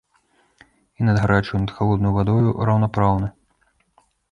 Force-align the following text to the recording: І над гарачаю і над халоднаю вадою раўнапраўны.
І 1.01 1.09
над 1.09 1.19
гарачаю 1.25 1.59
і 1.59 1.61
над 1.61 1.75
халоднаю 1.77 2.15
вадою 2.17 2.57
раўнапраўны. 2.73 3.33